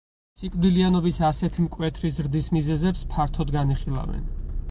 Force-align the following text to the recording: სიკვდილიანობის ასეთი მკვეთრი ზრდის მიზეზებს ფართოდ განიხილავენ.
სიკვდილიანობის 0.43 1.19
ასეთი 1.27 1.65
მკვეთრი 1.65 2.11
ზრდის 2.17 2.49
მიზეზებს 2.57 3.05
ფართოდ 3.13 3.55
განიხილავენ. 3.59 4.29